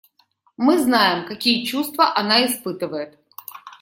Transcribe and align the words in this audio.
Мы 0.57 0.79
знаем, 0.79 1.27
какие 1.27 1.63
чувства 1.63 2.17
она 2.17 2.43
испытывает. 2.47 3.19